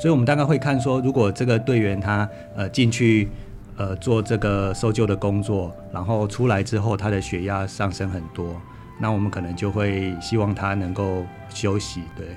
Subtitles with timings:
[0.00, 2.26] 所以我们大概会看说，如果这个队员他
[2.56, 3.28] 呃进去
[3.76, 8.58] 呃做这个搜救的工作，然后出来之后他的血压上升很多，
[8.98, 12.28] 那我们可能就会希望他能够休息，对。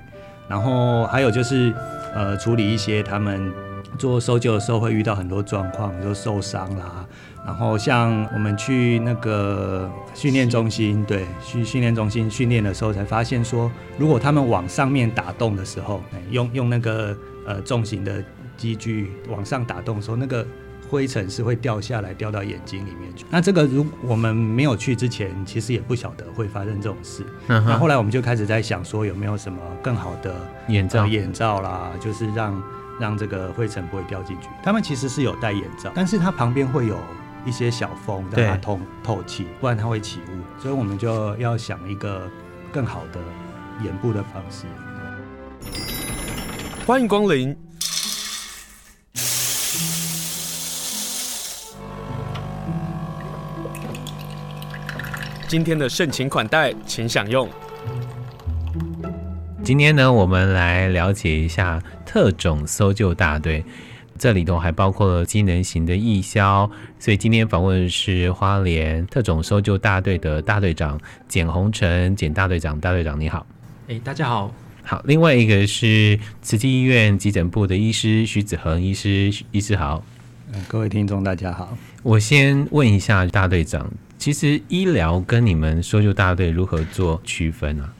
[0.50, 1.74] 然后还有就是
[2.14, 3.50] 呃处理一些他们
[3.98, 7.06] 做搜救的时候会遇到很多状况，比如受伤啦。
[7.46, 18.24] 然后像我们去那个训练中心，对，去训练中心训练的时候，才发现说，如果他们往上面打洞的时候，用用那个呃重型的
[18.58, 20.46] 机具往上打洞的时候，那个
[20.90, 23.26] 灰尘是会掉下来，掉到眼睛里面去。
[23.30, 27.26] 那这个如我们没有去之前，其实也不晓得会发生这种事。
[27.48, 27.78] 那、uh.
[27.78, 30.36] 后来我们就开始在想说，有没有什么更好的
[30.68, 32.64] 眼罩、呃、眼罩啦，就是让
[33.00, 34.48] 让这个灰尘不会掉进去。
[34.64, 36.98] 他们其实是有戴眼罩，但是它旁边会有。
[37.46, 42.26] 一些小风让它通透气，不然它会起雾，所以我们就要想一个
[42.72, 43.20] 更好的
[43.84, 44.66] 眼部的方式。
[46.86, 47.56] 欢迎光临，
[55.48, 57.48] 今天的盛情款待，请享用。
[59.64, 63.64] 今天呢，我们来了解一下特种搜救大队。
[64.20, 73.48] 这里头还包括了机能型的义消，所以今天访问的是花莲特种搜救大队的大队长简宏成，简大队长，大队长你好。
[73.88, 74.54] 哎，大家好。
[74.86, 80.04] 好，另外一个是慈济医院急诊部的医师徐子恒医师，医师好。
[80.52, 81.78] 嗯，各位听众大家好。
[82.04, 87.94] 我先问一下大队长，其实医疗跟你们搜救大队如何做区分啊？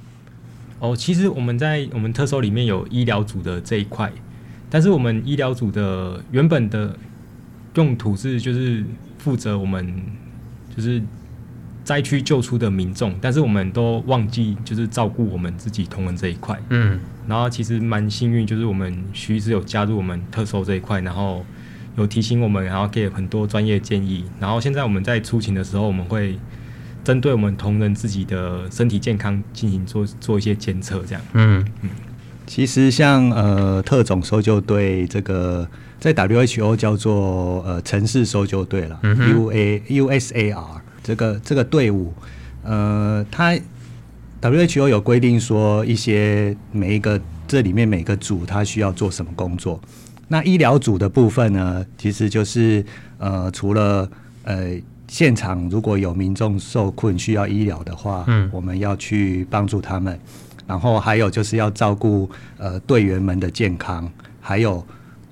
[0.80, 4.12] 哦，其实我们在我们特搜里面有医疗组的这一块。
[4.70, 6.98] 但是我们医疗组的原本的
[7.76, 8.84] 用途是，就是
[9.20, 10.04] 负责我们
[10.76, 11.02] 就是
[11.84, 16.58] 灾区救出的民众，但是我们都忘记就是照顾我们自己同仁这一块。
[16.70, 21.46] 嗯，然后其实蛮幸运，就是我们徐医师有加入我们特搜这一块，然后
[21.98, 24.24] 有提醒我们，然后给很多专业建议。
[24.40, 26.40] 然后现在我们在出勤的时候，我们会
[27.04, 31.22] 针对我们同仁自己的身体健康进行做做一些监测，这样。
[31.34, 31.90] 嗯嗯。
[32.46, 35.68] 其实像呃特种搜救队这个
[35.98, 42.14] 在 WHO 叫做呃城市搜救队了，U A U S A R 这个这个队伍，
[42.64, 43.54] 呃，它
[44.42, 49.80] WHO 有规定说一些每一个这里面每个组它需要做什么工作。
[50.30, 52.84] 那医疗组的部分呢，其实就是
[53.20, 54.10] 呃除了
[54.44, 54.72] 呃
[55.08, 60.20] 现场如果有民众受困需要医疗的话，嗯，我们要去帮助他们。
[60.66, 64.10] 然后还有就是要照顾呃队员们的健康，
[64.40, 64.84] 还有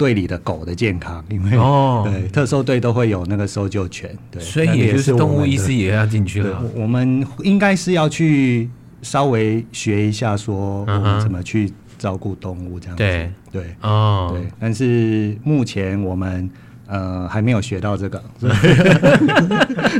[0.02, 6.60] 队里的狗的健康，因为哦， 对特搜队都会有那个搜救犬，对，所以也就是动物医师也要进去了。
[6.76, 8.68] 我们应该是要去
[9.04, 14.48] 稍微学一下，说我们怎么去照顾动物这样子，对对哦，对。
[14.60, 16.50] 但是目前我们。
[16.88, 18.22] 呃，还没有学到这个，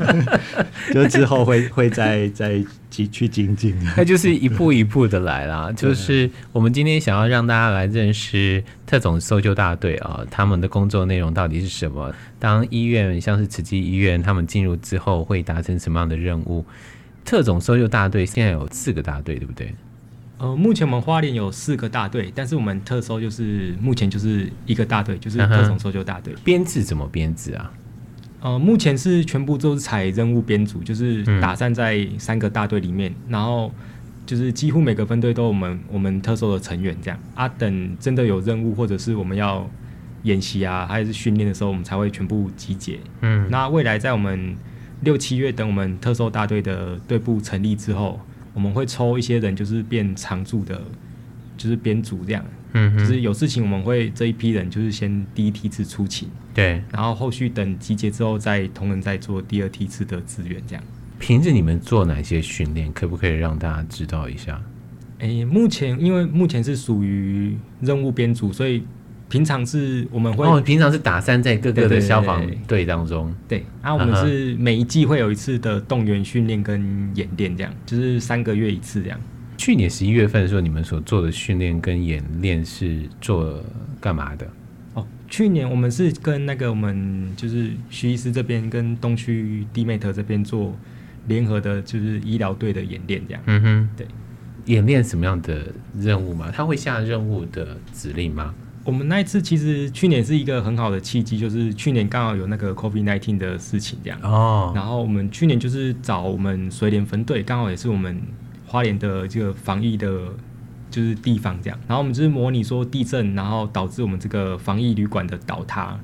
[0.94, 3.76] 就之后会会再再去去精进。
[3.98, 5.72] 那就是一步一步的来啦。
[5.76, 12.14] 就是我们今天想要让大家来认识特种搜救大队啊，他们的工作内容到底是什么？
[12.38, 16.64] 当医院像是慈济医院，他们进入之后会达成什么样的任务？
[17.24, 19.74] 特种搜救大队现在有四个大队，对不对？
[20.40, 26.34] 呃，目前我们花莲有四个大队，但是我们特搜就是目前就是一个大队，就是特种搜救大队。
[26.44, 27.72] 编制怎么编制啊？
[28.42, 33.72] 呃，目前是全部都是采任务编组，就是打散在三个大队里面，嗯、然后
[34.26, 37.48] 就是几乎每个分队都有我们我们特搜的成员这样啊。
[37.48, 39.70] 等真的有任务或者是我们要
[40.24, 43.00] 演习啊，还是训练的时候，我们才会全部集结。
[43.22, 44.56] 嗯，那未来在我们
[45.02, 48.20] 六七月等我们特搜大队的队部成立之后。
[48.54, 50.82] 我们会抽一些人，就是变常驻的，
[51.56, 52.44] 就是编组这样。
[52.74, 60.84] 嗯，就是有事情我们会这一批人就是先第一梯次出勤，对，然后后续等集结之后再同仁再做第二梯次的资源这样。
[61.20, 62.92] 平时你们做哪些训练？
[62.92, 64.62] 可不可以让大家知道一下？
[65.20, 68.84] 诶，目前因为目前是属于任务编组，所以
[69.30, 73.32] 平常是我们会哦，平常是打散在各个的消防队当中。
[73.48, 79.20] 对，然后我们是每一季会有一次的动员训练跟演练，这样就是三个月一次这样。
[79.58, 83.64] 去年十一月份的时候，你们所做的训练跟演练是做
[84.00, 84.48] 干嘛的？
[85.32, 90.78] 哦，去年我们是跟那个我们就是徐医师这边跟东区 DMAT 这边做
[91.28, 93.42] 联合的，就是医疗队的演练这样。
[93.46, 94.06] 嗯哼，对，
[94.66, 96.52] 演练什么样的任务吗？
[96.54, 98.54] 他会下任务的指令吗？
[98.84, 104.20] 我们那一次其实去年是一个很好的契机，就是去年刚好有那个 COVID nineteen 的事情这样。
[104.24, 104.74] 哦。
[104.76, 108.22] 然后我们去年就是找我们水联分队，刚好也是我们。
[108.64, 110.10] 花莲的这个防疫的
[110.92, 116.00] 就是地方这样，然后我们就是模拟说地震，然后导致我们这个防疫旅馆的倒塌。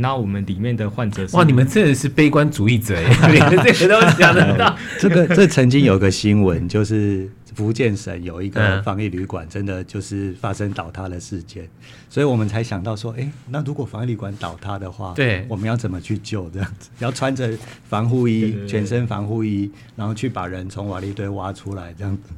[0.00, 4.76] 那我们里面的患者是哇，你们真的是悲观主义者耶， 连这个都想得到。
[4.96, 11.68] 这个这曾经有个新闻，就是福建省有一个防疫旅馆，真的就是发生倒塌的事件，
[12.08, 16.48] 所以我们才想到说，哎，那如果防疫旅馆倒塌的话，对，我们要怎么去救？
[16.50, 17.50] 这样子要穿着
[17.88, 22.30] 防护衣，全身防护衣，然后去把人从瓦砾堆挖出来，这样子。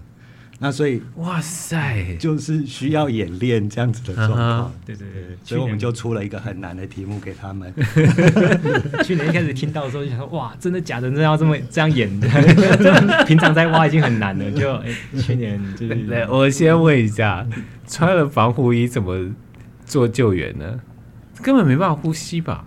[0.63, 4.69] 那所以，哇塞，就是需要演练这样子的状况。
[4.69, 4.71] Uh-huh.
[4.85, 7.73] 对对对，所以我们就出了一个很难的题目给他们。
[9.03, 11.09] 去年一开始听到的时候就想说，哇，真的假的？
[11.09, 12.11] 真的要这么这样演？
[13.27, 15.95] 平常在挖已经很难了，就 哎，去年就是。
[16.09, 17.47] 来，我先问一下，
[17.89, 19.35] 穿了防护衣怎么
[19.87, 20.79] 做救援呢？
[21.41, 22.67] 根本没办法呼吸吧？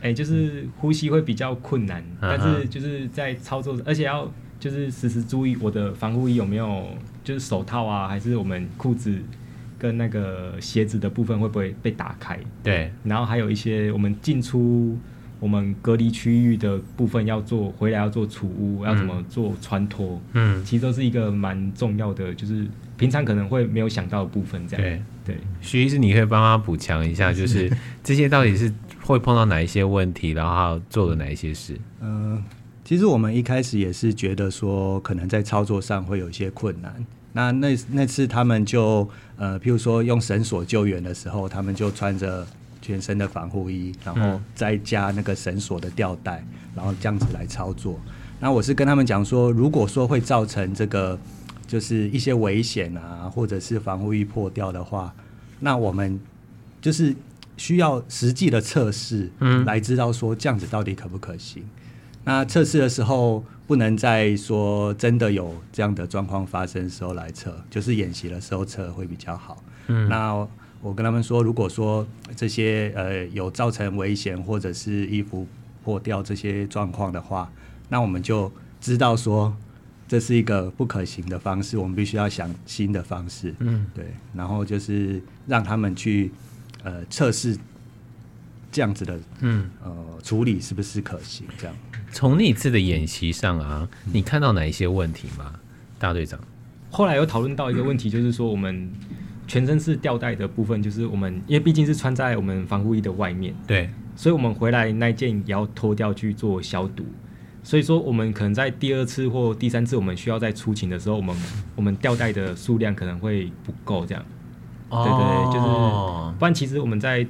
[0.00, 2.38] 哎，就是呼吸会比较困难，uh-huh.
[2.38, 4.32] 但是就是在操作，而且要。
[4.60, 6.88] 就是时时注意我的防护衣有没有，
[7.28, 9.14] 就是手套啊，还是我们裤子
[9.78, 12.38] 跟那个鞋子的部分会不会被打开？
[12.62, 12.90] 对。
[13.04, 14.96] 然后还有一些我们进出
[15.38, 20.18] 我们隔离区域的部分要做，回来要做储物，要怎么做穿脱？
[20.32, 22.66] 嗯，其实都是一个蛮重要的，就是
[22.96, 24.66] 平常可能会没有想到的部分。
[24.66, 24.82] 这样。
[24.82, 25.36] 对对。
[25.60, 27.70] 徐医师，你可以帮他补强一下， 就是
[28.02, 28.72] 这些到底是
[29.02, 31.78] 会碰到哪一些问题，然后做了哪一些事？
[32.00, 32.36] 嗯。
[32.36, 32.44] 呃
[32.84, 36.90] 其实我们一开始也是觉得说，可能在操作上会有一些困难。
[37.32, 42.46] 那那那次他们就呃，譬如说用绳索救援的时候，他们就穿着
[42.80, 46.44] 全身的防护衣，然后再加那个绳索的吊带，
[46.74, 48.00] 然后这样子来操作。
[48.40, 51.18] 那我是跟他们讲说，如果说会造成这个
[51.66, 55.14] 就是一些危险啊，或者是防护衣破掉的话，
[55.60, 56.18] 那我们
[56.80, 57.14] 就是
[57.56, 61.62] 需要实际的测试，嗯，来知道说这样子到底可不可行。
[62.28, 69.64] 那测试的时候，不能再说真的有这样的状况发生的时候来测，就是演习的时候测会比较好。
[69.86, 70.46] 嗯，那
[70.82, 75.46] 我跟他们说，如果说这些呃有造成危险或者是衣服
[75.82, 77.50] 破掉这些状况的话，
[77.88, 79.56] 那我们就知道说
[80.06, 83.54] 这是一个不可行的方式，我们必须要想新的方式。
[83.60, 84.04] 嗯，对，
[84.34, 86.30] 然后就是让他们去
[86.82, 87.56] 呃测试
[88.70, 89.90] 这样子的，嗯呃
[90.22, 91.74] 处理是不是可行这样。
[92.10, 95.54] 从那次的演习上啊，你看到哪一些问题吗，
[95.98, 96.40] 大队长？
[96.90, 98.90] 后来有讨论到一个问题，就是说我们
[99.46, 107.04] 全身是吊带的部分，就是我们因为毕竟是穿在我们防护衣的外面，对，所以我们回来那件也要脱掉去做消毒。
[107.62, 111.36] 所以说我们可能在第二次或第三次我们需要再出勤的时候，我们
[111.76, 114.24] 我们吊带的数量可能会不够，这样。
[114.88, 117.26] 哦，对对，就是不然其实我们在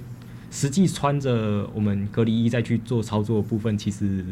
[0.52, 4.24] 实际穿着我们隔离衣再去做操作的部分，其实。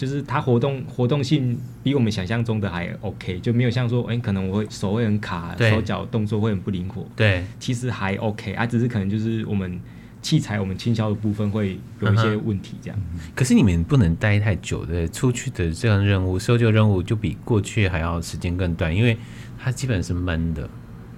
[0.00, 7.06] 就是它活动活动性比我们想象中的还 OK，就没有像说，哎、欸，可能我会手会很卡，手脚动作会很不灵活。
[7.14, 9.78] 对，其实还 OK，啊，只是可能就是我们
[10.22, 12.98] 器材我们倾销的部分会有一些问题这样。
[13.12, 19.18] 嗯、可是你们不能待太久的，出去的这样任务搜救任务就比过去还要时间更短，因为
[19.58, 20.66] 它基本是闷的。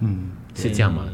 [0.01, 1.09] 嗯，是这样吗？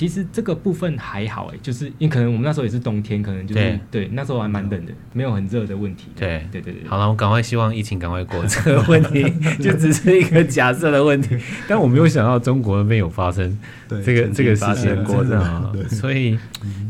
[0.00, 6.06] 其实这个部分还好哎，就是因为可能我们那时候也是冬天，可能就是对，对那时候还蛮冷的，没有很热的问题。
[6.16, 6.88] 对对对对。
[6.88, 9.22] 好了，我赶快希望疫情赶快过，这个问题
[9.62, 11.36] 就只是一个假设的问题。
[11.68, 13.58] 但我没有想到中国那边有发生
[14.02, 16.38] 这个这个事情过的啊，所以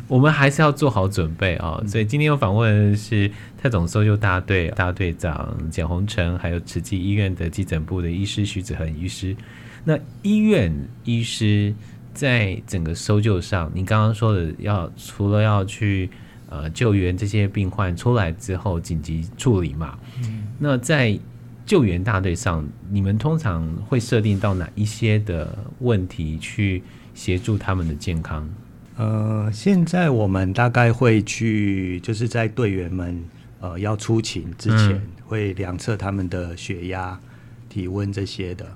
[0.06, 1.82] 我们还是要做好准备啊。
[1.88, 3.28] 所以今天有访问的是
[3.60, 9.34] 特种搜救大队大队长简宏成，还有慈济医院的急诊部的医师徐子恒医师。
[9.82, 11.74] 那医院医师。
[12.20, 16.10] 在整个搜救上，你刚刚说的要除了要去
[16.50, 21.18] 呃救援这些病患出来之后紧急处理嘛，嗯，那在
[21.64, 26.82] 救援大队上，你们通常会设定到哪一些的问题去
[27.14, 28.46] 协助他们的健康？
[28.98, 33.24] 呃，现在我们大概会去，就是在队员们
[33.60, 37.18] 呃要出勤之前，嗯，会量测他们的血压、
[37.70, 38.66] 体温这些的。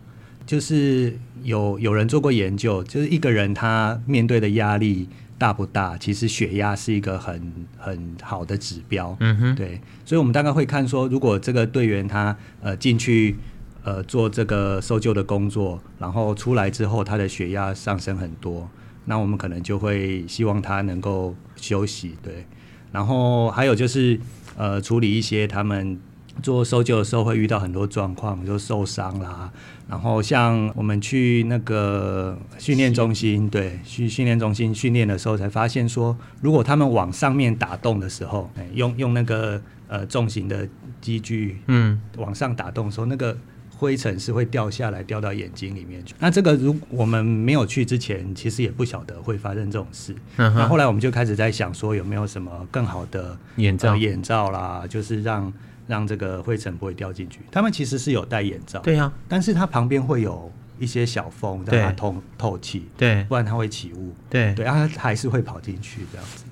[0.46, 5.08] 就是有有人做过研究，就是一个人他面对的压力
[5.38, 9.16] 大不大，其实血压是一个很很好的指标。
[9.20, 13.36] 嗯哼，对，所以我们大概会看说，如果这个队员他呃进去
[13.82, 18.68] 呃做这个搜救的工作，然后出来之后他的血压上升很多，
[19.06, 22.14] 那我们可能就会希望他能够休息。
[22.22, 22.46] 对，
[22.92, 24.20] 然后还有就是
[24.56, 25.98] 呃处理一些他们。
[26.42, 29.50] 做搜救的时候会遇到很多状况，就受伤啦。
[29.88, 40.68] 然后像我们去那个训练中心，对，去训练中心训练的时候，才发现说，如果他们往上面打洞的时候，用用那个呃重型的
[41.00, 43.36] 机具，嗯，往上打洞的时候，那个。
[43.76, 46.14] 灰尘是会掉下来，掉到眼睛里面去。
[46.20, 50.14] 那这个如我们没有去之前，其实也不晓得会发生这种事。
[50.36, 55.52] 那、嗯、后来我们就开始在想说，有没有什么更好的眼罩、呃、眼罩啦，就是让
[55.86, 57.40] 让这个灰尘不会掉进去。
[57.50, 66.44] 他们其实是有戴眼罩，对呀、啊，但是它旁边会有一些小缝让它透透气，对，不然它会起雾，对对，它还是会跑进去这样子。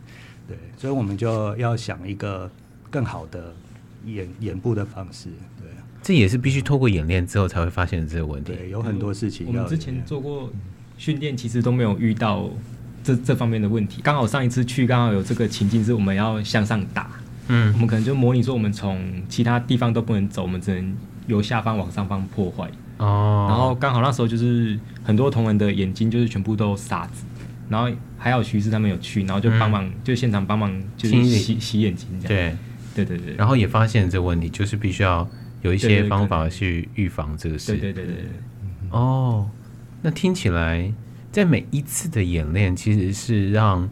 [0.46, 2.50] 对，所以我们就要想一个
[2.90, 3.54] 更好的
[4.04, 5.28] 眼眼部的方式。
[5.58, 5.68] 对，
[6.02, 8.52] 这也是必须透过演练之后才会发现这个问题。
[8.52, 9.46] 对，有很多事情。
[9.46, 10.52] 我们之前做过
[10.98, 12.50] 训练，其实都没有遇到
[13.02, 14.02] 这这方面的问题。
[14.02, 17.10] 刚好上一次去，刚好有这个情境是我们要向上打。
[17.48, 20.96] 嗯，我们可能就模拟说，我们从其他地方都不能走，我们只能
[21.26, 22.70] 由下方往上方破坏。
[22.98, 23.46] 哦。
[23.48, 27.24] 然后刚好那时候就是很多同仁的眼睛就是全部都沙子。
[27.68, 32.56] 然后还有徐师他们有去，然后就帮忙，嗯、就现场帮忙，就是洗洗眼睛这样。
[32.94, 33.34] 对，对对对。
[33.36, 35.26] 然后也发现这个问题，就是必须要
[35.62, 37.72] 有一些方法去预防这个事。
[37.72, 38.24] 对对对对对。
[38.90, 39.48] 哦，
[40.02, 40.92] 那听起来，
[41.30, 43.88] 在每一次的演练，其实是让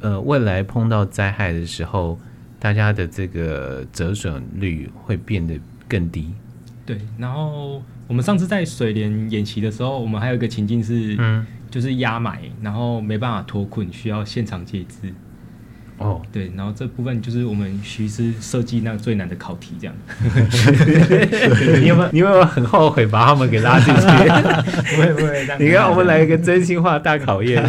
[0.00, 2.20] 呃未来碰到灾害的时候，
[2.58, 6.32] 大家的这个折损率会变得更低。
[6.84, 6.98] 对。
[7.18, 11.46] 然后我们上次在水莲演习的时候，我们还有一个情境是，嗯。
[11.70, 15.12] 就是压买，然后没办法脱困，需要现场截肢。
[15.98, 19.94] 哦，对，然后这部分就是我们徐师设计那个最难的考题，这样。
[21.78, 22.08] 你有没有？
[22.10, 24.00] 你有没有很后悔把他们给拉进去？
[24.96, 25.46] 不 会不会。
[25.58, 27.62] 你看，我们来一个真心话大考验，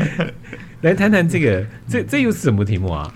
[0.82, 3.10] 来谈谈这个，这这又是什么题目啊？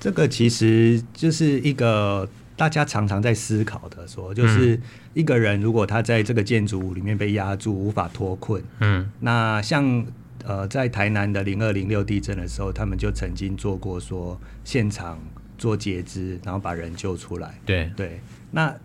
[0.00, 2.28] 这个其实就是一个。
[2.56, 4.78] 大家常常在思考的说，就是
[5.14, 10.04] 一个人如果他在这个建筑物里面被压住，无法脱困，嗯，那像
[10.44, 15.18] 呃在台南的零二零六地震的时候，他们就曾经做过说现场
[15.56, 17.58] 做截肢，然后把人救出来。
[17.64, 18.76] 对对，那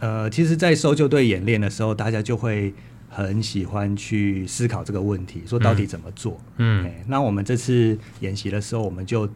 [0.00, 2.74] 呃，其实，在搜救队演练的时候，大家就会
[3.08, 6.38] 很喜欢去思考这个问题，说到底怎么做？
[6.58, 9.26] 嗯，欸、那我们这次演习的时候，我们就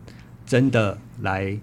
[0.48, 1.56] 真的来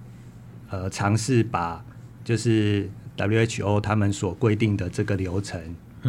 [0.69, 1.83] 呃尝试把。
[2.23, 5.61] 就是 WHO 他们所规定的这个流程，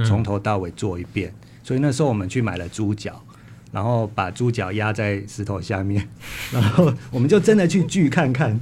[0.07, 1.29] 从头到尾做一遍。
[1.29, 1.47] 嗯。
[1.63, 3.23] 所以那时候我们去买了猪脚，
[3.71, 6.09] 然后把猪脚压在石头下面，
[6.51, 8.59] 然后我们就真的去锯看看。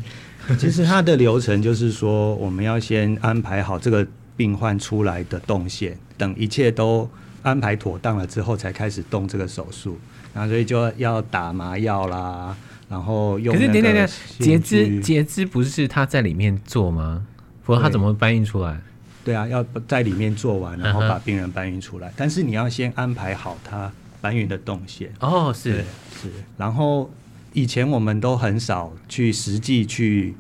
[0.59, 4.05] 其实它的流程就是说，我们要先安排好这个
[4.37, 7.09] 病患出来的动线，等一切都
[7.43, 9.97] 安排妥当了之后，才开始动这个手术。
[10.35, 12.57] 然后所以就要打麻药啦，
[12.89, 13.55] 然后用。
[13.55, 17.27] 可是，等等等，截肢截肢不是他在里面做吗？
[17.65, 18.81] 不过他怎么搬运出来？
[19.25, 22.09] 对啊，要在里面做完，然后把病人搬运出来。
[22.09, 22.15] Uh -huh.
[22.17, 25.11] 但是你要先安排好他搬运的动线。
[25.21, 25.83] 哦，是
[26.21, 26.29] 是。
[26.59, 27.11] 然后
[27.55, 30.35] 以前我们都很少去实际去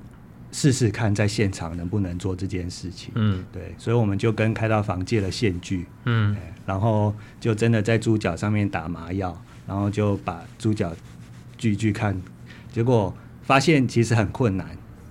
[0.52, 3.10] 试试看，在现场能不能做这件事情。
[3.14, 3.74] 嗯，对。
[3.78, 5.86] 所以我们就跟开刀房借了线锯。
[6.04, 6.36] 嗯。
[6.66, 9.34] 然后就真的在猪脚上面打麻药，
[9.66, 10.94] 然后就把猪脚
[11.56, 12.20] 锯锯看，
[12.74, 14.66] 结果发现其实很困难。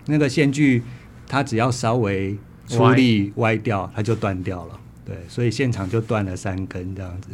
[0.05, 0.83] 那个线锯。
[1.25, 4.79] 它只要稍微出力歪掉，它就断掉了。
[5.03, 7.29] 对，所以现场就断了三根这样子。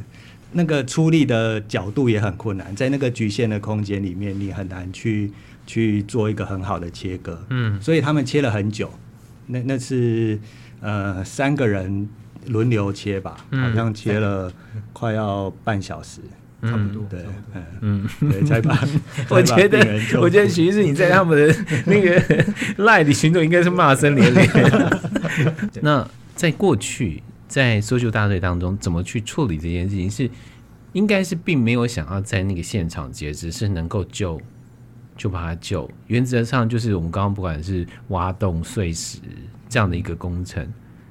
[0.53, 5.33] 那个出力的角度也很困难，在那个局限的空间里面，你很难去
[5.67, 7.43] 去做一个很好的切割。
[7.49, 8.89] 嗯，所以他们切了很久。
[9.47, 10.39] 那那是
[10.79, 12.07] 呃三个人
[12.45, 14.53] 轮流切吧，好像切了
[14.93, 16.21] 快要半小时。
[16.61, 17.25] 差不多，对，
[17.81, 18.77] 嗯，对，才把。
[19.29, 19.79] 我觉得，
[20.19, 22.45] 我觉得徐师你在他们的那个
[22.83, 24.49] 赖里群众应该是骂声连连。
[25.81, 30.11] 那在过去，在搜救大队当中，怎么去处理这件事情？
[30.11, 30.29] 是
[30.93, 34.41] 应该是并没有想要在那个现场截肢，是能够救
[35.15, 35.89] 就把它救。
[36.07, 39.19] 原则上就是我们刚刚不管是挖洞碎石
[39.69, 40.67] 这样的一个工程，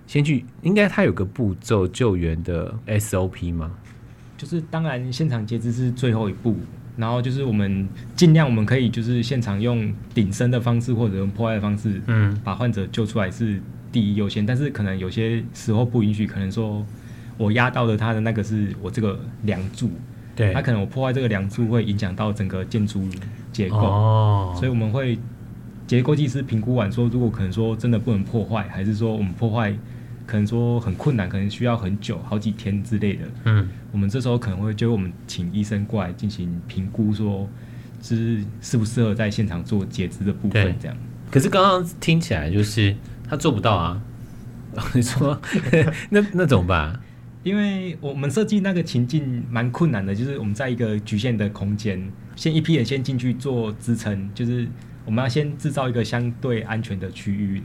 [0.07, 3.71] 先去应该它有个步骤救援的 SOP 吗？
[4.39, 6.55] 就是当然，现场截肢是最后一步，
[6.97, 14.47] 然后就是我们尽量我们可以就是现场用顶身的方式或者用破坏的方式，嗯，把患者救出来是第一优先。
[14.47, 16.87] 但是可能有些时候不允许，可能说
[17.37, 19.91] 我压到的他的那个是我这个梁柱，
[20.37, 23.03] 对，他可能我破坏这个梁柱会影响到整个建筑
[23.53, 25.19] 结构，哦，所以我们会
[25.87, 29.75] 结构技师评估完说，如果可能说真的不能破坏，还是说我们破坏。
[30.29, 33.25] 可能说很困难，可能需要很久，好几天之类的。
[33.45, 37.49] 嗯，我们这时候可能会就我们请医生过来进行评估，说
[38.03, 40.95] 是适不适合在现场做截肢的部分这样。
[41.31, 42.95] 可是刚刚听起来就是
[43.27, 44.03] 他做不到啊。
[44.93, 45.41] 你说
[46.11, 47.01] 那那怎么办？
[47.43, 54.69] 因为我们设计那个情境蛮困难的，就是我们在一个局限的空间，先一批人先进去做支撑，就是
[55.07, 57.63] 我们要先制造一个相对安全的区域。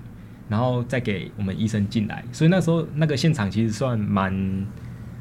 [0.50, 2.24] 然后再给我们医生进来。
[2.32, 4.66] 所以那时候那个现场其实算蛮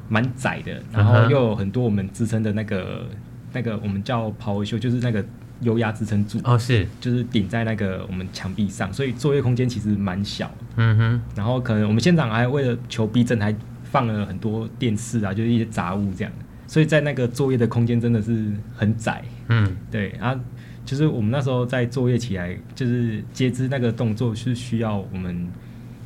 [0.09, 3.07] 蛮窄的，然后又有很多我们支撑的那个
[3.53, 5.25] 那个我们叫 power show，就是那个
[5.61, 10.51] 油压支撑柱哦，是就是顶在那个我们墙壁上，所以作业空间其实蛮小。
[10.77, 16.33] 嗯哼，然后可能我们现场还为了求逼真，还放了很多电视啊，就是一些杂物这样。
[16.67, 20.43] 所以在那个作业的空间真的是很窄，嗯，对，然后
[20.85, 25.49] 就是我们那时候在作业起来，就是截肢那个动作是需要我们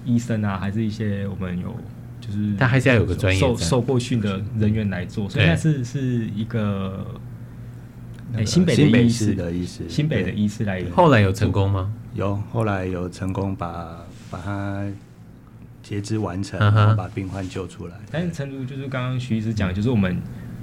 [0.04, 1.74] 医生啊，还是一些我们有
[2.20, 7.06] 就是，他还是要有个专业受受过训的人员来做，所以那是是一个，
[8.34, 11.92] 哎，新北的医师的医师，新北的医师来，后来有成功吗？
[12.14, 14.86] 有，后来有成功把把他。
[15.82, 17.94] 截肢完成，然后把病患救出来。
[17.94, 18.00] Uh.
[18.10, 20.20] 但是，陈如就是刚刚徐医师讲，就是我们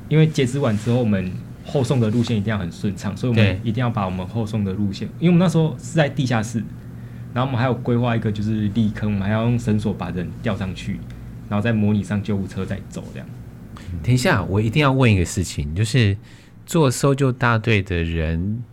[0.09, 1.31] 因为截肢完之后，我们
[1.63, 6.63] 后送的路线一定要很顺畅，所以我们一定要把我们后送的路线，因为我们那时候是在地下室，
[7.33, 10.99] 然后我们还有规划一个就是立坑，我们还要用绳索把人吊上去，
[11.49, 13.27] 然后再模拟上救护车再走这样。
[14.03, 16.17] 等一下，我一定要问一个事情，就是
[16.65, 18.63] 做搜救大队的人。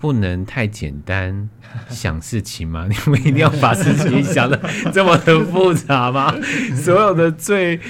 [0.00, 1.48] 不能太简单
[1.88, 2.86] 想事情吗？
[2.90, 4.60] 你们一定要把事情想的
[4.92, 6.34] 这么的复杂吗？
[6.76, 7.80] 所有的最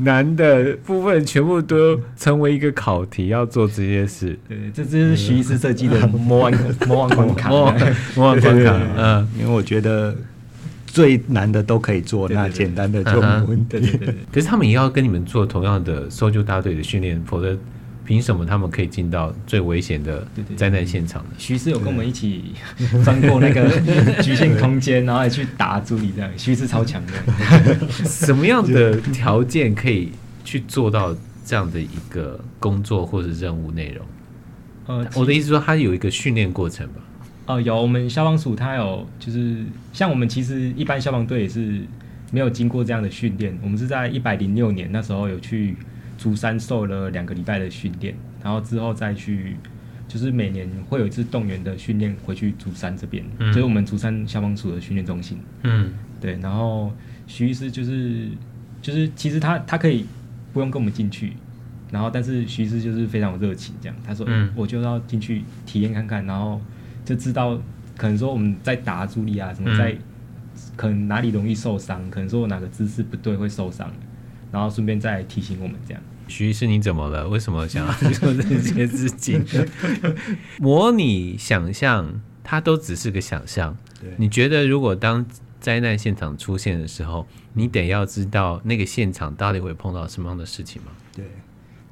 [0.00, 4.38] 难的部分全部都成为一个考题，要做这些事。
[4.48, 6.52] 对，这这是徐医师设计的 魔王
[6.86, 7.62] 魔王关卡，魔
[8.16, 8.78] 王关卡。
[8.96, 10.14] 嗯，因为我觉得
[10.86, 13.98] 最难的都可以做，那简单的就没问题。
[14.30, 17.56] 可是他们也要跟你们做同样的搜救大队的训练，否则。
[18.04, 21.30] 凭什么他们可以进到最危险的灾难现场呢？
[21.38, 22.52] 徐师有跟我们一起
[23.04, 23.70] 翻过那个
[24.20, 26.30] 局限空间，然后还去打助理这样。
[26.36, 27.12] 徐师超强的。
[28.04, 30.10] 什么样的条件可以
[30.44, 34.04] 去做到这样的一个工作或者任务内容？
[34.86, 36.94] 呃，我的意思说，它有一个训练过程吧？
[37.46, 37.80] 哦、呃，有。
[37.80, 41.82] 我们消防署它有，就是像我们其实一般消防队也是
[42.32, 43.56] 没有经过这样的训练。
[43.62, 45.76] 我们是在一百零六年那时候有去。
[46.22, 49.56] 竹山受了两个礼拜的训练，然后之后再去，
[50.06, 55.36] 就是每年会有一次动员的训练回去竹山这边，嗯，就是我们竹山消防署的训练中心。
[55.64, 56.38] 嗯，对。
[56.40, 56.92] 然后
[57.26, 58.28] 徐医师就是
[58.80, 60.06] 就是其实他他可以
[60.52, 61.32] 不用跟我们进去，
[61.90, 66.60] 然后但是徐医师就是非常有热情，这样他说，嗯，我就要进去体验看看，然后
[67.04, 67.60] 就知道
[67.96, 69.98] 可能说我们在打朱莉啊，什么在、嗯、
[70.76, 73.90] 可能哪里容易受伤，可能说我哪个姿势不对会受伤，
[74.52, 76.00] 然后顺便再提醒我们这样。
[76.32, 77.28] 徐医师，你怎么了？
[77.28, 79.44] 为什么想要 做这些事情？
[80.58, 83.76] 模拟想象，它都只是个想象。
[84.16, 85.24] 你觉得，如果当
[85.60, 90.92] 灾难现场出现的时候，你得要知道那个现场到底会碰到什么样的事情吗？
[91.14, 91.26] 对，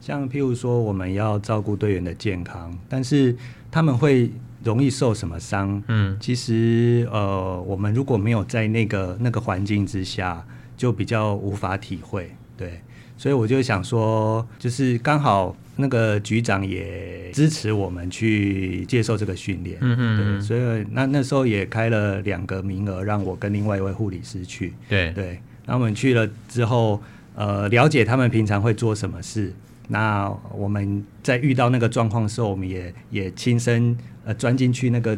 [0.00, 3.36] 像譬如说，我们要照顾队员的健康，但是
[3.70, 4.32] 他们会
[4.64, 5.82] 容易受什么伤？
[5.88, 10.46] 嗯，其实呃，我们如果没有在那个那个环境之下，
[10.78, 12.34] 就比较无法体会。
[12.56, 12.80] 对。
[13.20, 25.38] 所以我就想说，就是刚好那个局长也支持我们去接受这个训练，嗯嗯，对，所以那那时候也开了两个名额，让我跟另外一位护理师去，对对。
[25.66, 26.98] 那我们去了之后，
[27.34, 29.52] 呃，了解他们平常会做什么事。
[29.88, 35.14] 那我们在遇到那个状况的时候，我们也也亲身呃钻进去那个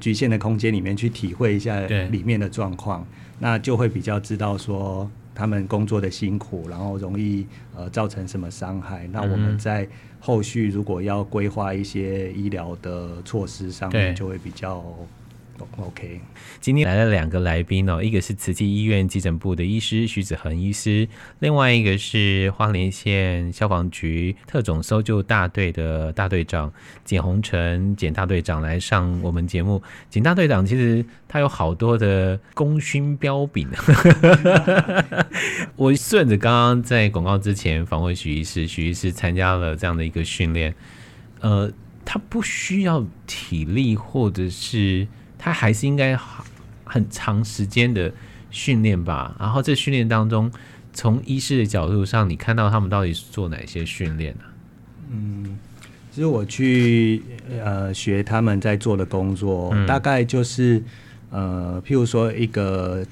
[0.00, 3.06] 局限的空间里面去体会一下里面的状况，
[3.38, 5.08] 那就会比较知道说。
[5.34, 9.06] 他们工作的辛苦，然后容易呃造成什么伤害？
[9.08, 9.86] 那我们在
[10.20, 14.84] 后续如果要规划一些医疗的措施上面，就会比较。
[15.76, 16.20] OK，
[16.60, 26.72] 今天来了两个来宾哦，一个是慈济医院急诊部的医师徐子恒医师，另外一个是花莲县消防局特种搜救大队的大队长
[27.04, 29.82] 简宏成简大队长来上我们节目。
[30.10, 33.68] 简大队长其实他有好多的功勋标炳。
[35.76, 40.74] 我顺着刚刚在广告之前访问徐医师，徐医师参加了这样的一个训练，
[41.40, 41.70] 呃，
[42.04, 45.06] 他不需要体力或者是。
[45.44, 46.18] 他还是应该
[46.84, 48.10] 很长时间的
[48.50, 49.36] 训练吧。
[49.38, 50.50] 然后这训练当中，
[50.94, 54.44] 从医师的角度上，你看到他们到底是做哪些训练呢？
[55.10, 55.58] 嗯，
[56.10, 57.22] 其实我去
[57.62, 60.82] 呃学他们在做的工作，嗯、大概就是
[61.28, 63.04] 呃，譬如说一个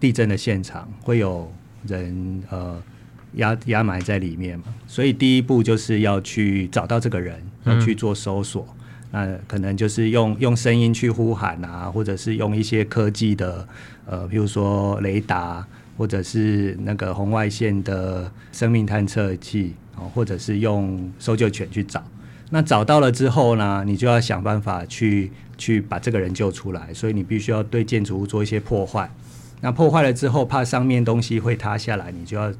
[0.00, 1.48] 地震的现场会有
[1.86, 2.82] 人呃
[3.34, 8.66] 压压埋在里面嘛，所以第一步就是要去找到这个人，要去做搜索。
[8.68, 8.81] 嗯
[9.12, 13.68] 那可能就是用用声音去呼喊啊，或者是用一些科技的，
[14.06, 15.64] 呃，比如说雷达，
[15.98, 22.02] 或者是那个红外线的生命探测器，哦，或者是用搜救犬去找。
[22.48, 26.92] 那找到了之后呢，你就要想办法去去把这个人救出来。
[26.94, 29.10] 所以你必须要对建筑物做一些破坏，
[29.60, 32.52] 那破坏了之后，怕上面东西会塌下来，你就要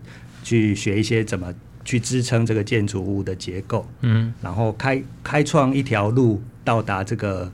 [0.42, 1.52] 去学一些怎么
[1.84, 7.50] 去支撑这个建筑物的结构，嗯，然后开开创一条路到达这个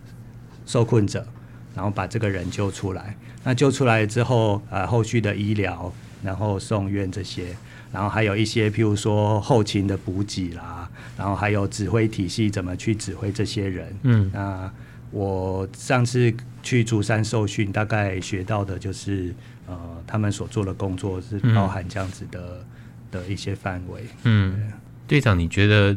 [0.67, 1.27] 受困者，
[1.75, 3.17] 然后把这个人救出来。
[3.45, 7.57] 那救出来之后，呃，后续的医疗，然后送院这些，
[7.93, 14.71] 然后还有一些譬如说后勤的补给啦，然后还有指挥体系怎么去指挥这些人，嗯，那。
[15.11, 16.31] 我上次
[16.63, 19.35] 去竹山受训，大概学到的就是，
[19.67, 19.75] 呃，
[20.07, 22.67] 他们所做的工作是包含这样子的、嗯、
[23.11, 24.03] 的一些范围。
[24.25, 24.73] 嗯，
[25.07, 25.97] 队长，你觉得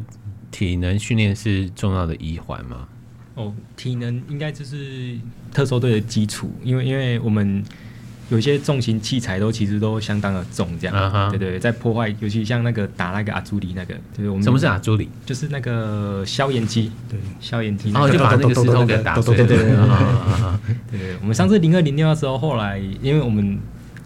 [0.51, 2.87] 体能训练是重要的一环吗？
[3.35, 5.17] 哦，体能应该就是
[5.51, 7.63] 特搜队的基础，因为因为我们。
[8.29, 11.29] 有些重型器材都其实都相当的重，这样，uh.
[11.31, 15.09] 对，对对，在破坏，尤其像那个打那个阿朱里那个，就是我们什么是阿朱里？
[15.25, 21.17] 就是那个消炎机，对，消炎机，然后就把那个石头给打碎，对对对对对。
[21.19, 23.59] 我们上次零二零六的时候，后来因为我们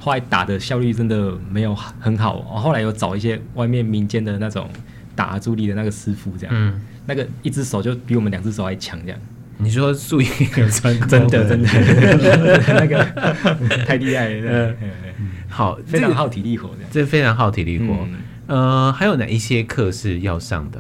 [0.06, 4.70] 后来打的效率真的没有很好，后来有找一些外面民间的那种
[5.16, 9.20] 打阿朱里的那个师傅，这样，嗯，那个一只手就比我们两只手还强，这样。
[9.58, 11.68] 你说素颜 有穿真的真的。
[12.80, 13.04] 那个
[13.84, 14.76] 太厉害了，
[15.50, 18.08] 好，非常耗体力活，这非常耗体力活。
[18.46, 20.80] 呃，还有哪一些课是要上的？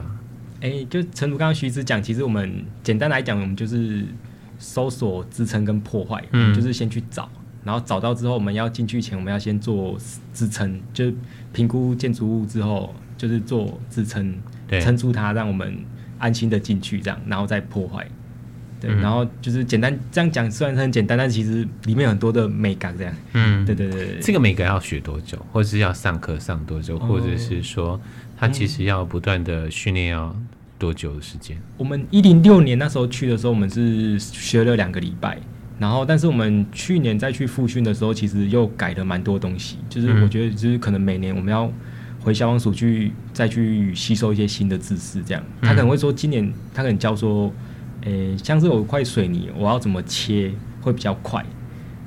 [0.61, 4.05] 哎，就诚如刚刚徐子讲，其实我们简单来讲，我们就是
[4.59, 7.27] 搜索、支撑跟破坏，嗯，就是先去找，
[7.65, 9.97] 然后找到之后，我们要进去前，我们要先做
[10.33, 11.13] 支撑，就是
[11.51, 14.33] 评估建筑物之后，就是做支撑，
[14.81, 15.77] 撑住它，让我们
[16.19, 18.07] 安心的进去，这样，然后再破坏。
[18.79, 23.15] 对，然后就是简单这样讲，虽然很简单，但其实里面有很多的美感这样。
[23.33, 24.19] 嗯，对对对。
[24.21, 27.99] 这个美感要学多久，或者是要上课上多久，或者是说
[28.37, 30.35] 他其实要不断的训练要
[30.77, 31.57] 多久的时间？
[31.77, 35.39] 我们一零六年那时候去的时候，我们是学了两个礼拜，
[35.79, 39.77] 然后但是我们去年再去复训的时候，其实又改了蛮多东西。
[39.89, 41.71] 就是我觉得，就是可能每年我们要
[42.19, 45.43] 回消防署去再去吸收一些新的知识，这样。
[45.61, 47.51] 他可能会说，今年他可能教说。
[48.01, 51.43] 诶、欸，像是有块水泥，我要怎么切会比较快？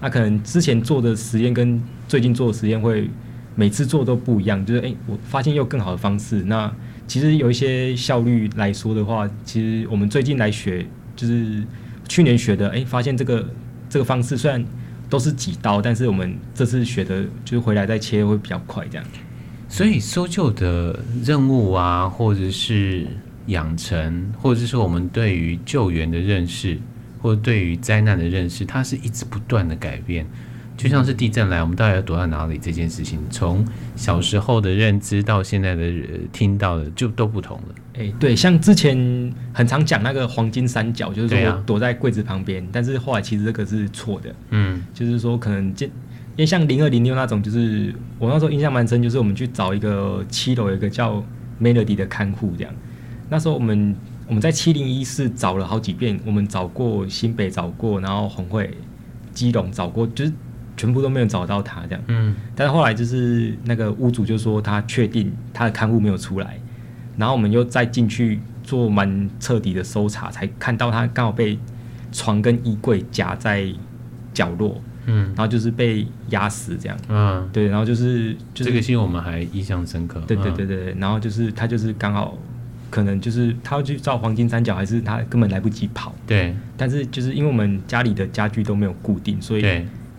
[0.01, 3.11] 那可能之前做的实验跟最近做的实验会
[3.57, 6.45] 每次做都不一样，就是诶、欸，我发现又更好的方式。
[6.45, 6.73] 那
[7.09, 11.65] 其实有一些效率来说的话，其实我们最近来学，就是
[12.09, 13.49] 去年学的，哎、发现这个
[13.89, 14.65] 这个方式虽然
[15.09, 19.07] 都是几刀，但是我们这次学的，就是回来再切会比较快，这样。
[19.69, 23.07] 所以搜救的任务啊，或者是。
[23.49, 26.79] 养成，或者是说我们对于救援的认识，
[27.19, 30.27] 或者对于灾难的认识，它是一直不断的改变。
[30.79, 35.93] 就像是地震来，我们到底要躲在哪里这件事情，从小时候的认知到现在的
[36.33, 37.75] 听到的，就都不同了。
[37.95, 38.97] 哎、欸，对，像之前
[39.53, 44.33] 很常讲那个黄金三角，就是说躲在柜子旁边，啊、但是后来其实这个是错的。
[44.51, 45.91] 嗯，就是说可能因
[46.37, 51.21] 为像零二零六那种，就是我那时候印象蛮深，就是我们去找一个七楼有一个叫
[51.61, 52.73] Melody 的看护这样。
[53.29, 53.97] 那时候我们
[54.29, 58.71] 我们在七零一室找了好几遍，我们找过新北找过，然后红会、
[59.33, 60.33] 基隆找过，就是
[60.79, 62.03] 全部都没有找到他这样。
[62.07, 62.35] 嗯。
[62.57, 66.59] 但是后来就是那个屋主就说他确定他的看护没有出来，
[67.19, 71.59] 然后我们又再进去做蛮彻底的搜查，才看到他刚好被
[72.11, 73.67] 床跟衣柜夹在
[74.33, 74.81] 角落。
[75.05, 75.27] 嗯。
[75.37, 76.97] 然后就是被压死这样。
[77.11, 77.47] 嗯。
[77.53, 80.23] 对，然后就是就是这个新闻我们还印象深刻。
[80.27, 82.39] 对对对对，然后就是他就是刚好。
[82.91, 86.15] 可能就是他要去照黄金三角，还是他根本来不及跑？
[86.27, 86.57] 对。
[86.75, 89.63] 但是就是因为我们家里的家具都没有固定，所以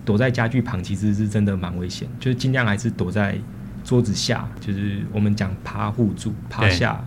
[0.10, 2.10] 躲在家具旁其实是真的蛮危险。
[2.19, 3.38] 就是尽量还是躲在
[3.84, 7.00] 桌子下，就是我们讲趴护住，趴下，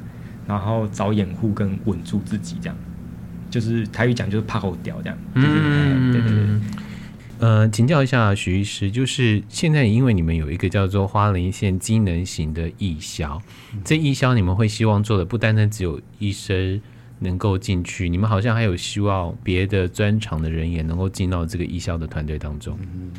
[0.47, 2.77] 然后找掩护跟稳住自己这样。
[3.51, 5.19] 就是台语讲就是趴后掉这样。
[5.35, 6.61] 嗯，对对对。
[7.41, 13.43] 呃，请教一下许医师，就是现在因为你们有一个叫做花莲县机能型的义消，
[13.85, 16.81] 这义消你们会希望做的不单单只有医生
[17.23, 22.77] 能够进去，你们好像还有希望别的专长的人也能够进到这个义销的团队当中。
[22.81, 23.11] 嗯，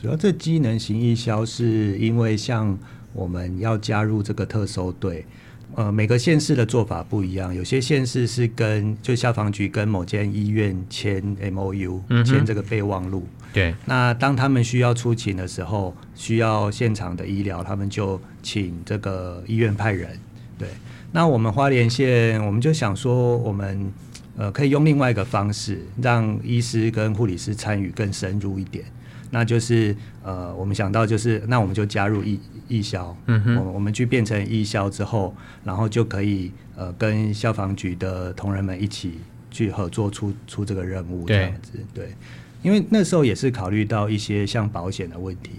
[0.00, 2.78] 主要这机能型义销是因为像
[3.12, 5.24] 我们要加入这个特搜队。
[5.74, 13.28] 呃，每个县市的做法不一样，有些县市是跟就消防局跟某间医院签 MOU，签、嗯、哼这个备忘录。
[13.52, 20.18] 对，那当他们需要出勤的时候，需要现场的医疗，他们就请这个医院派人。
[20.58, 20.68] 对，
[21.12, 23.92] 那我们花莲县，我们就想说，我们
[24.36, 28.84] 呃可以用另外一个方式，让医师跟护理师参与更深入一点。
[29.30, 39.18] 那就是呃，我们想到就是，那我们就加入义义消，嗯哼，我我们去变成义消之后，然后就可以呃跟消防局的同仁们一起
[39.50, 42.14] 去合作出出这个任务这样子，对，对。
[42.62, 45.50] 因为那时候也是考虑到一些像保险的问题，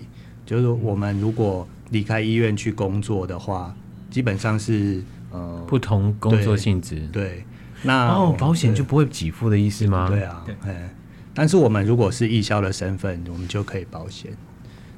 [0.46, 3.76] 就是我们如果离开医院去工作的话，
[4.10, 5.00] 基本上是
[5.32, 7.08] 呃不同工作性质。
[7.12, 7.44] 对，
[7.84, 10.08] 那哦，保险就不会给付的意思吗？
[10.10, 10.94] 对啊，哎，
[11.34, 14.32] 但是我们如果是义消的身份，我们就可以保险。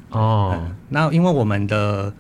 [0.10, 2.14] 哦、嗯，那因为我们的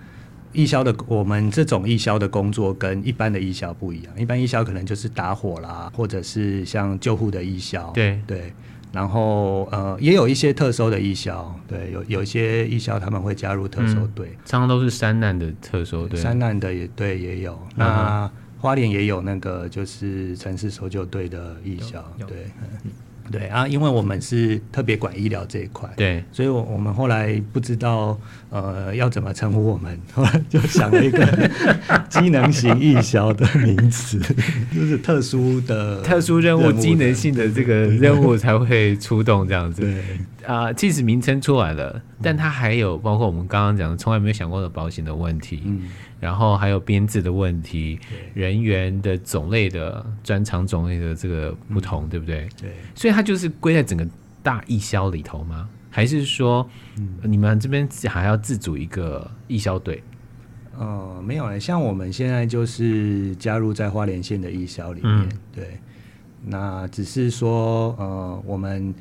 [0.54, 4.13] 义消的，我们这种义消的工作跟一般的义消不一样。
[4.17, 7.89] 一般义消可能就是打火啦，或者是像救护的义消。
[7.91, 8.54] 对对，
[8.92, 11.54] 然后呃，也有一些特搜的义消。
[11.68, 16.20] 对，有有一些义消他们会加入特搜队，嗯，常常都是山难的特搜队。
[16.20, 17.54] 山难的也对也有。
[17.54, 22.04] 嗯、那花莲也有那个就是城市搜救队的义消。
[22.28, 22.52] 对。
[22.84, 22.92] 嗯
[23.32, 31.50] 对啊，因为我们是特别管医疗这一块，对，所以，我我们后来不知道呃要怎么称呼我们，后 来就想了一个
[32.10, 34.20] 机能型义消的名词，
[34.74, 39.82] 就是特殊的特殊任务、机能性的这个任务才会出动这样子。
[39.82, 39.94] 对
[40.46, 45.62] 啊、呃，即使名称出来了，但它还有包括我们刚刚讲的从来没有想过的保险的问题。
[45.66, 45.90] 嗯。
[46.20, 48.00] 然后还有编制的问题，
[48.36, 52.48] 人员的种类的专长种类的这个不同，嗯、对不对？
[52.62, 54.08] 对，所以它就是归在整个
[54.44, 55.68] 大义销里头吗？
[55.90, 60.04] 还是说，嗯、你们这边还要自组一个义销队？
[60.78, 65.80] 呃，没有了，像我们现在就是加入在花莲县的义销里面，嗯、对，
[66.46, 68.94] 那只是说，呃，我们。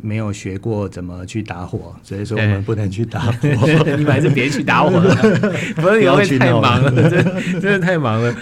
[0.00, 3.32] 没有学过怎么去打火，所以说我们不能去打火。
[3.96, 5.14] 你们还是别去打火 了，
[5.76, 8.34] 不然你会太忙了，真真的太忙了。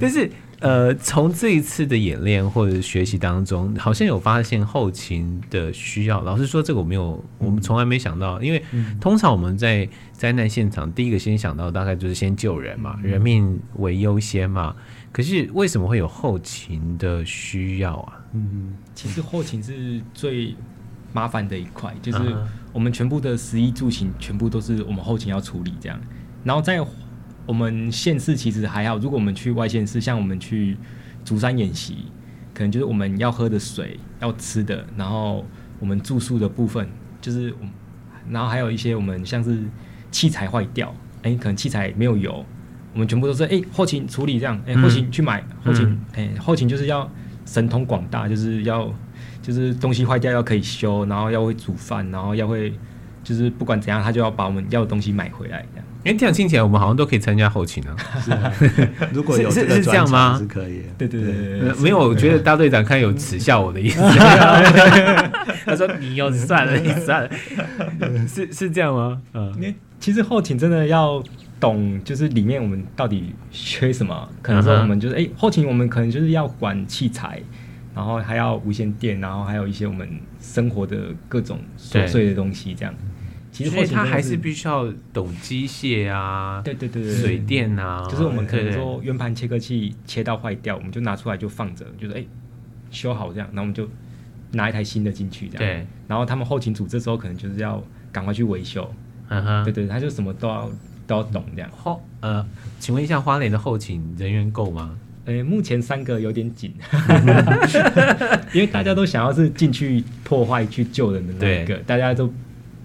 [0.00, 6.22] 但是呃，从这一次的演练或者学习当中，好像有发现后勤的需要。
[6.22, 8.62] 老实说，这个我没有，我们从来没想到，因为
[9.00, 14.74] 通常我们在灾难现场，第一个先想到大概就是先救人嘛，人命为优先嘛。
[15.10, 18.20] 可是为什么会有后勤的需要啊？
[18.32, 20.54] 嗯，其实后勤是最。
[21.12, 22.18] 麻烦的一块就是
[22.72, 26.00] 我们全部的食衣住行全部都是我们后勤要处理这样，
[26.42, 26.84] 然后在
[27.44, 30.76] 我们县市其实还好，如果我们去外县市，像我们去
[31.24, 32.06] 竹山演习，
[32.54, 35.44] 可能就是我们要喝的水、要吃的，然后
[35.78, 36.88] 我们住宿的部分，
[37.20, 37.52] 就是，
[38.30, 39.58] 然后还有一些我们像是
[40.10, 42.44] 器材坏掉，哎、欸，可能器材没有油，
[42.94, 47.10] 我们全部都是哎、欸、后勤处理这样，哎、欸、后勤去买后勤，哎、欸、后勤就是要
[47.44, 48.90] 神通广大，就是要。
[49.42, 52.72] 就是东西坏掉要可以修，然后要会煮饭，然后要会，
[53.24, 55.86] 就是不管怎样，他就要把我们要的东西买回来这样。
[56.04, 57.94] 哎，这样听起来我们好像都可以参加后勤啊。
[58.20, 58.52] 是啊，
[59.12, 60.36] 如果有这个是是这样吗？
[60.38, 60.82] 是可以。
[60.98, 64.00] 对对对对，没有，我觉得大队长看有耻笑我的意思。
[65.64, 67.30] 他说：“你又算了，你算了。
[68.26, 69.20] ”是是这样吗？
[69.34, 69.74] 嗯。
[70.00, 71.22] 其实后勤真的要
[71.60, 74.28] 懂，就是里面我们到底缺什么？
[74.42, 75.28] 可能说我们就是哎、uh -huh.
[75.28, 77.40] 欸，后勤我们可能就是要管器材。
[77.94, 80.08] 然后还要无线电，然后还有一些我们
[80.40, 82.94] 生活的各种琐碎的东西，这样。
[83.50, 92.24] 其实他还是必须要懂机械啊，对对对对，水电啊，就是我们可能说圆盘切割器切到坏掉，我们就拿出来就放着，就是哎
[92.90, 93.86] 修好这样，然后我们就
[94.52, 95.58] 拿一台新的进去这样。
[95.58, 95.86] 对。
[96.08, 98.90] 然后他们后勤组这时候可能就是要赶快去维修，
[99.28, 100.70] 嗯哼，对对，他就什么都要
[101.06, 101.70] 都要懂这样。
[101.72, 102.42] 后呃，
[102.78, 104.96] 请问一下，花莲的后勤人员够吗？
[105.44, 106.72] 目前三个有点紧，
[108.52, 112.32] 因为大家都想要是进去破坏、去救人的那个，大家都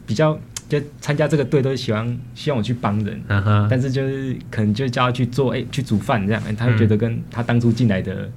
[0.05, 3.67] 比较就参加这个队都喜欢希望我去帮人，uh-huh.
[3.69, 8.29] 但是就是可能就叫他去做，哎、欸，去煮饭这样，他就觉得跟他当初进来的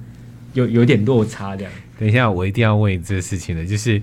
[0.53, 1.71] 有有点落差这样。
[1.99, 4.01] 等一下，我一定要问这个事情的，就是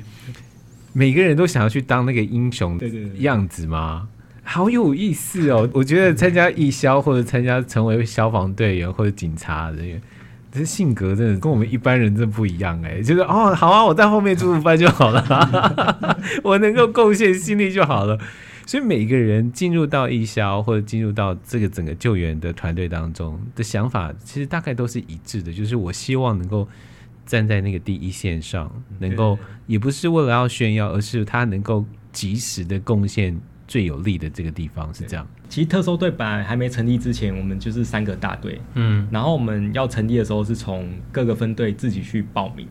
[0.93, 2.87] 每个人都想要去当那个英雄的
[3.19, 4.09] 样子吗？
[4.51, 5.69] 好有意思哦！
[5.75, 10.01] 我觉得参加义消或者参加成为消防队员或者警察人员，
[10.51, 13.03] 这性格真的跟我们一般人真的不一样哎。
[13.03, 15.23] 就是哦，好啊，我在后面煮煮饭就好了，
[16.43, 18.19] 我能够贡献心力就好了。
[18.67, 26.67] 所以每个人进入到义消或者进入到这个整个救援的团队当中的想法，其实大概都是一致的，就是我希望能够
[27.27, 33.39] 站在那个第一线上，能够也不是为了要炫耀，而是他能够及时的贡献。
[33.69, 35.25] 最有利的这个地方是这样。
[35.49, 38.61] 其实特搜队本来还没成立之前，我们就是三个大队。
[38.75, 42.67] 嗯，然后我们要成立的时候，是从各个分队自己去报名，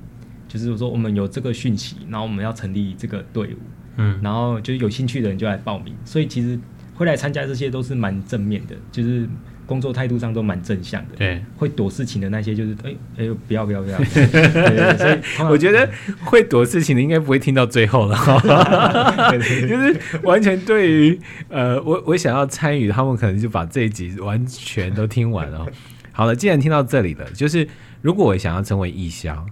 [0.50, 3.58] 就是说我们有这个讯息，然后我们要成立这个队伍。
[3.96, 6.60] 嗯，然后就是有兴趣的人就来报名，所以其实
[6.94, 9.30] 会来参加这些都是蛮正面的，就是。
[9.68, 14.42] 工作态度上都蛮正向的，对，会躲事情的那些就是，哎、欸、哎，不要不要不要，对对
[14.98, 15.88] 对，所以我觉得
[16.24, 18.16] 会躲事情的应该不会听到最后了，
[19.68, 25.68] 就是完全对于呃，我我想要参与，他们可能就把这一集完全都听完了。
[26.14, 27.68] 好了，既然听到这里了，就是
[28.02, 29.46] 如果我想要成为艺销，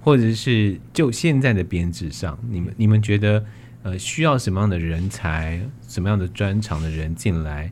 [0.00, 3.44] 或者是就现在的编制上，你们你们觉得
[3.84, 7.70] 呃需要什么样的人才，什么样的专长的人进来？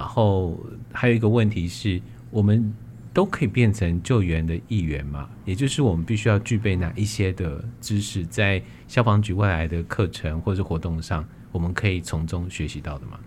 [0.00, 0.58] 然后
[0.92, 2.72] 还有一个问题是，我们
[3.12, 5.28] 都可以变成救援的一员吗？
[5.44, 13.20] 也就是我们必须要具备哪一些的知识，在消防局未来的课程或者是活动上，我们可以从中学习到的吗？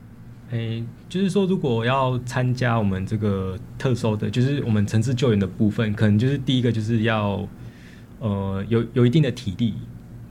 [0.50, 7.48] 诶，就是说，如果要参加我们这个特搜的，就是我们城市救援的部分，可能就是第一个就是要，
[8.18, 9.76] 呃，有有一定的体力。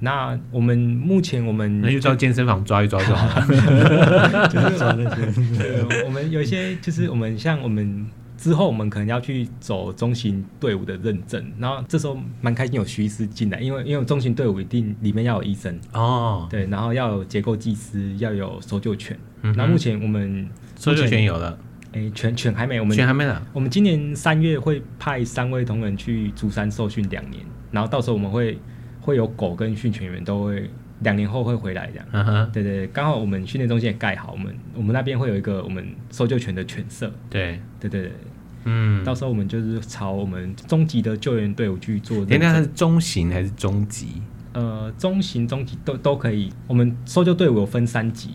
[0.02, 5.22] 那我们目前我们那就到健身房抓一抓就好了， 就是抓那些。
[6.04, 8.06] 我们有一些就是我们像我们。
[8.34, 19.16] 之后我们可能要去走中型队伍的认证，然后这时候蛮开心有徐医师进来，因为因为中型队伍一定里面要有医生哦，对，然后要有结构技师，要有搜救犬。
[19.42, 21.56] 那、嗯、目前我们搜救犬有了，
[21.92, 23.40] 哎，犬犬还没，我们犬还没呢。
[23.52, 28.58] 我们今年三月会派三位同仁去竹山受训两年，然后到时候我们会
[29.02, 30.70] 会有狗跟训犬员都会。
[31.00, 38.12] 两年后会回来这样，嗯哼，对对，刚好我们训练中心也盖好，我们我们那边会有一个我们搜救犬的犬舍，对对对对，
[38.66, 42.24] 嗯，到时候我们就是朝我们中级的救援队伍去做。
[42.26, 44.22] 现在是中型还是中级？
[44.52, 46.52] 呃，中型、中级都都可以。
[46.68, 48.34] 我们搜救队伍有分三级，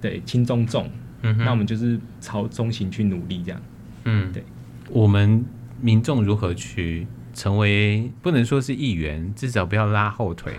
[0.00, 0.90] 对，轻、中、重，
[1.22, 3.62] 嗯哼，那我们就是朝中型去努力这样，
[4.06, 4.42] 嗯，对。
[4.90, 5.44] 我们
[5.80, 7.06] 民众如何去？
[7.38, 10.52] 成为不能说是议员，至少不要拉后腿，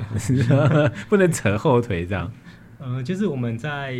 [1.09, 2.31] 不能扯后腿这样。
[2.79, 3.93] 呃，就是我们在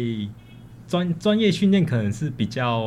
[0.88, 2.80] 专专业训练可能是比较，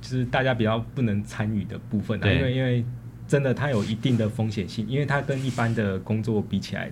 [0.00, 2.84] 就是大家比较不能参与的部分啊，因为因为
[3.28, 6.90] 真的它有一定的风险性，因为它跟一般的工作比起来，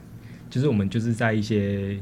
[0.48, 1.98] 就是我们就是在一些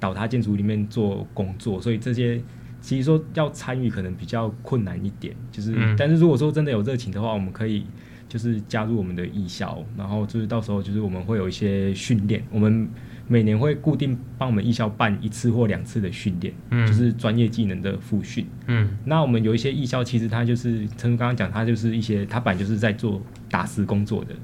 [0.00, 2.42] 倒塌建筑里面做工作，所以这些
[2.80, 5.32] 其实说要参与可能比较困难一点。
[5.52, 7.86] 就是，嗯，但是如果说真的有热情的话，我们可以。
[8.34, 12.88] 就是加入我们的义消，然后就是到时候就是我们会有一些训练，我们
[13.28, 24.34] 每年会固定帮我们义消办一次或两次的训练，嗯，就是专业技能的复训，嗯，那我们有一些义消，其实他就是，诚如刚刚讲，他就是一些他本来就是在做打实工作的，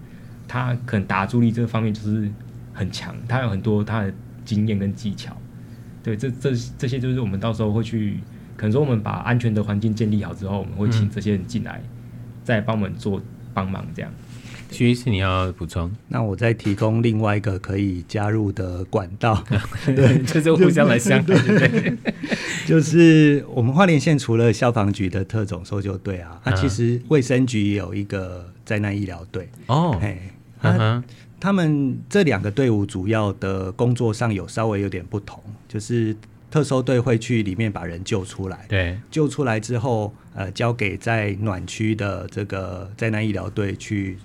[0.46, 2.31] 他可能打助力这方面就是
[2.72, 5.37] 很强，他有很多他的经验跟技巧，
[6.00, 8.20] 对，这这这些就是我们到时候会去，
[8.57, 11.90] 可能说我们把安全的环境建立好之后，我们会请这些人进来，嗯，
[12.44, 13.20] 再帮我们做。
[13.52, 14.10] 帮忙这样，
[14.70, 15.90] 徐医师，你要补充？
[16.08, 19.44] 那我再提供另外一个可以加入的管道，
[19.84, 21.96] 对， 就是互相来相对，对，
[22.66, 29.48] 就是我们花莲县除了消防局的特种搜救队啊，那、啊、其实卫生局也有一个灾难医疗队。
[29.66, 30.18] 哦，哎，
[30.60, 31.04] 他
[31.40, 36.16] 他们这两个队伍主要的工作上有稍微有点不同，就是。
[36.50, 44.18] 特搜队会去里面把人救出来，对，救出来之后，呃，交给在暖区的这个灾难医疗队去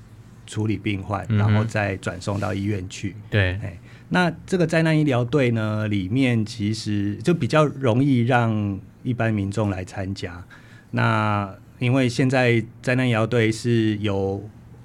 [0.47, 3.15] 处理病患，嗯、然后再转送到医院去。
[3.29, 3.77] 对，哎，
[4.09, 10.43] 那这个灾难医疗队呢，里面其实就比较容易让一般民众来参加。
[10.89, 14.43] 那因为现在灾难医疗队是由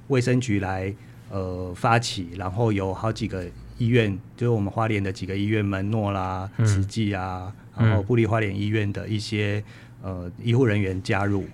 [0.08, 0.94] 卫生局来
[1.30, 3.46] 呃发起，然后有好几个。
[3.80, 9.64] 医院就是我们花莲的几个医院，门诺啦、慈济啊，嗯、然后布利花莲医院的一些
[10.02, 11.46] 呃医护人员加入。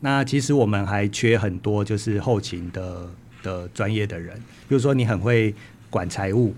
[0.00, 3.08] 那其实我们还缺很多，就是后勤的
[3.44, 4.36] 的专业的人，
[4.68, 5.54] 比如说你很会
[5.88, 6.52] 管财务，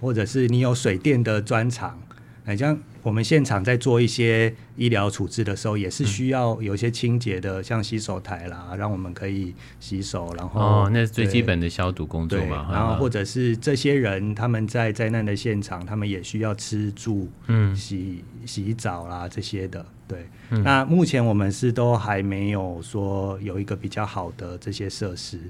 [0.00, 1.96] 或者是你有水电的专长，
[2.44, 2.78] 好像。
[3.04, 10.32] 我们现场在做一些医疗处置的时候，也是需要有一些清洁的，嗯、像洗手台啦，让我们可以洗手。
[10.38, 12.68] 然后，哦，那是最基本的消毒工作嘛。
[12.70, 19.84] 然后，或者是这些人他们在灾难的现场，他们也需要吃住、嗯、洗洗澡啦这些的。
[20.06, 25.40] 对、嗯，那目前我们是都还没有说有一个比较好的这些设施。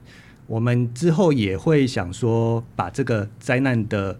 [0.46, 4.18] 我们之后也会想说，把这个灾难的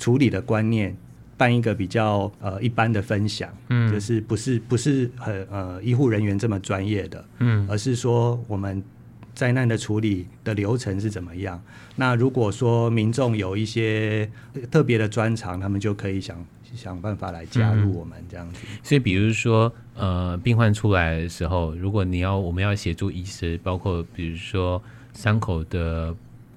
[0.00, 0.96] 处理的观念。
[1.40, 8.84] 办一个比较呃一般的分享，嗯，就是不是不是很呃医护人员这么专业的，嗯，而是说我们
[9.34, 11.58] 灾难的处理的流程是怎么样。
[11.96, 14.30] 那如果说民众有一些
[14.70, 16.36] 特别的专长，他们就可以想
[16.74, 18.60] 想办法来加入我们这样子。
[18.70, 24.82] 嗯，所以比如说呃病患出来的时候，如果你要我们要协助医师，包括比如说
[25.14, 26.14] 伤口的。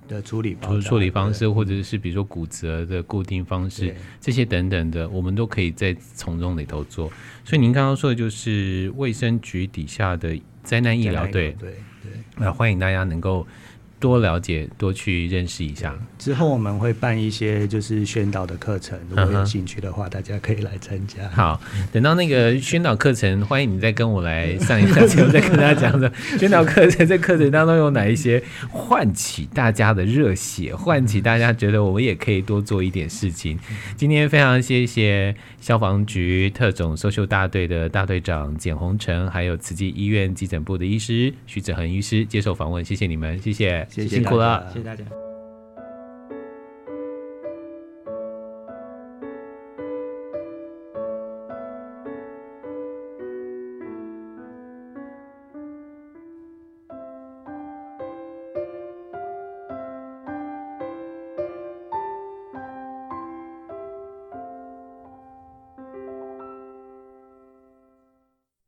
[0.08, 7.12] 的处理方处理方式，或者是比如说骨折的固定方式，这些等等的，我们都可以在从中里头做。
[7.44, 12.12] 所以您刚刚说的就是卫生局底下的灾难医疗队，对对。
[12.38, 13.46] 那欢迎大家能够
[14.04, 15.96] 多了解、多去认识一下。
[16.20, 21.26] 之后我们会办一些就是宣导的课程，如果有兴趣的话，大家可以来参加。
[21.30, 33.58] 好，等到那个宣导课程，欢迎你再跟我来上一下节目，再跟大家讲的 宣导课程，在课程当中有哪一些唤起大家的热血，唤起大家觉得我们也可以多做一点事情。
[33.96, 45.04] 今天非常谢谢消防局特种搜救大队的大队长简宏成，还有慈济医院急诊部的医师徐子恒医师接受访问，谢谢你们，谢谢，谢谢辛苦了，谢谢大家。